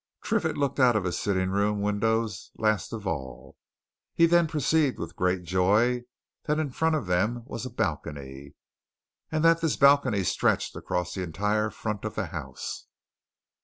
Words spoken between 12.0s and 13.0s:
of the house.